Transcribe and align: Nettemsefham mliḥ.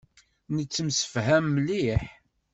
Nettemsefham 0.55 1.45
mliḥ. 1.53 2.03